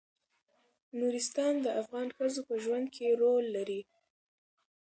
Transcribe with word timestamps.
نورستان 0.99 1.53
د 1.65 1.67
افغان 1.81 2.07
ښځو 2.17 2.41
په 2.49 2.55
ژوند 2.63 2.85
کې 2.95 3.17
رول 3.21 3.45
لري. 3.55 3.81